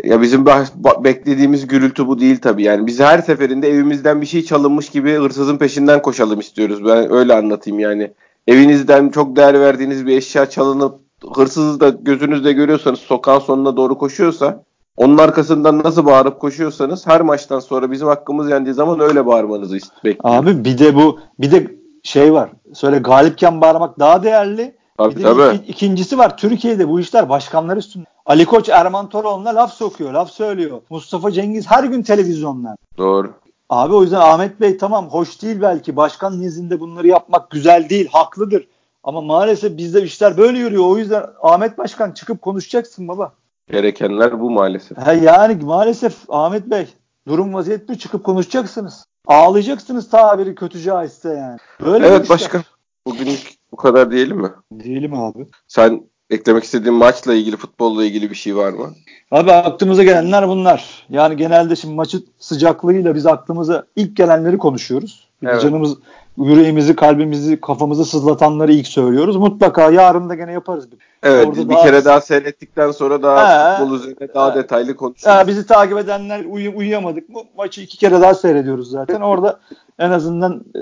[0.08, 2.62] ya bizim bah- ba- beklediğimiz gürültü bu değil tabii.
[2.62, 6.84] Yani biz her seferinde evimizden bir şey çalınmış gibi hırsızın peşinden koşalım istiyoruz.
[6.84, 8.12] Ben öyle anlatayım yani.
[8.46, 11.00] Evinizden çok değer verdiğiniz bir eşya çalınıp
[11.34, 14.64] hırsızı da gözünüzde görüyorsanız sokağın sonuna doğru koşuyorsa
[14.96, 19.74] onun arkasından nasıl bağırıp koşuyorsanız her maçtan sonra bizim hakkımız yendiği zaman öyle bağırmanızı
[20.04, 20.40] bekliyoruz.
[20.40, 22.50] Abi bir de bu bir de şey var.
[22.74, 24.76] Söyle galipken bağırmak daha değerli.
[24.98, 25.56] Tabii Bir de tabii.
[25.56, 26.36] iki- ikincisi var.
[26.36, 28.04] Türkiye'de bu işler başkanlar üstünde.
[28.26, 30.80] Ali Koç Erman Toroğlu'na laf sokuyor, laf söylüyor.
[30.90, 32.76] Mustafa Cengiz her gün televizyonlar.
[32.98, 33.32] Doğru.
[33.70, 35.96] Abi o yüzden Ahmet Bey tamam hoş değil belki.
[35.96, 38.68] Başkan nezdinde bunları yapmak güzel değil, haklıdır.
[39.04, 40.84] Ama maalesef bizde işler böyle yürüyor.
[40.86, 43.32] O yüzden Ahmet Başkan çıkıp konuşacaksın baba.
[43.70, 44.98] Gerekenler bu maalesef.
[44.98, 46.86] Ha yani maalesef Ahmet Bey
[47.28, 49.04] durum vaziyet bu çıkıp konuşacaksınız.
[49.26, 51.58] Ağlayacaksınız tabiri kötü caizse yani.
[51.84, 52.62] Böyle Evet başkan.
[53.06, 54.50] Bugünlük bu kadar diyelim mi?
[54.84, 55.46] Diyelim abi.
[55.68, 58.90] Sen eklemek istediğin maçla ilgili, futbolla ilgili bir şey var mı?
[59.30, 61.06] Abi aklımıza gelenler bunlar.
[61.10, 65.28] Yani genelde şimdi maçın sıcaklığıyla biz aklımıza ilk gelenleri konuşuyoruz.
[65.42, 65.62] Evet.
[65.62, 65.94] Canımız,
[66.38, 69.36] yüreğimizi, kalbimizi, kafamızı sızlatanları ilk söylüyoruz.
[69.36, 70.88] Mutlaka yarın da gene yaparız.
[71.22, 73.78] Evet Orada bir daha- kere daha seyrettikten sonra daha He.
[73.78, 74.54] futbol üzerine daha He.
[74.58, 75.26] detaylı konuşuruz.
[75.26, 79.20] Ya bizi takip edenler uyu- uyuyamadık mı maçı iki kere daha seyrediyoruz zaten.
[79.20, 79.60] Orada
[79.98, 80.80] en azından e,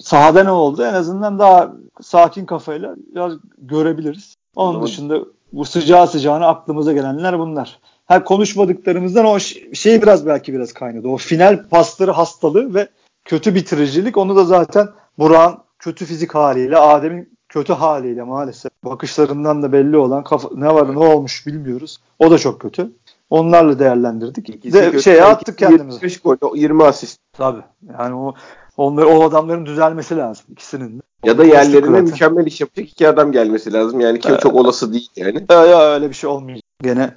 [0.00, 4.34] sahada ne oldu en azından daha sakin kafayla biraz görebiliriz.
[4.56, 5.18] Onun Zaman- dışında
[5.52, 7.78] bu sıcağı sıcağına aklımıza gelenler bunlar.
[8.06, 9.38] Ha konuşmadıklarımızdan o
[9.74, 11.08] şey biraz belki biraz kaynadı.
[11.08, 12.88] O final pasları hastalığı ve
[13.26, 19.72] kötü bitiricilik onu da zaten Burak'ın kötü fizik haliyle, Adem'in kötü haliyle maalesef bakışlarından da
[19.72, 21.98] belli olan kafa, ne var ne olmuş bilmiyoruz.
[22.18, 22.92] O da çok kötü.
[23.30, 24.48] Onlarla değerlendirdik.
[24.48, 25.02] İkisi de kötü.
[25.02, 25.94] şeye attık kendimizi.
[26.04, 27.20] 75 gol, 20 asist.
[27.32, 27.62] Tabii.
[27.98, 28.34] Yani o
[28.76, 31.02] onları o adamların düzelmesi lazım ikisinin de.
[31.24, 34.00] Ya da yerlerine mükemmel iş yapacak iki adam gelmesi lazım.
[34.00, 34.40] Yani ki Evet.
[34.40, 35.46] çok olası değil yani.
[35.50, 36.64] Ya, ya öyle bir şey olmayacak.
[36.82, 37.10] Gene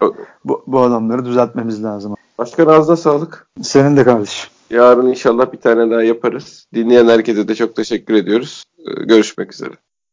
[0.45, 2.15] bu, bu adamları düzeltmemiz lazım.
[2.37, 3.47] Başkan ağzına sağlık.
[3.61, 4.49] Senin de kardeşim.
[4.69, 6.67] Yarın inşallah bir tane daha yaparız.
[6.73, 8.63] Dinleyen herkese de çok teşekkür ediyoruz.
[8.79, 9.73] Ee, Görüşmek üzere.